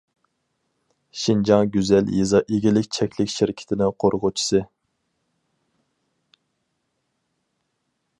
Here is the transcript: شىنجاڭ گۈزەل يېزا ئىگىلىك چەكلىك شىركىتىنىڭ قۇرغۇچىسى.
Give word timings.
شىنجاڭ 1.23 1.67
گۈزەل 1.75 2.07
يېزا 2.19 2.41
ئىگىلىك 2.55 2.89
چەكلىك 2.97 3.31
شىركىتىنىڭ 3.33 3.93
قۇرغۇچىسى. 4.05 4.63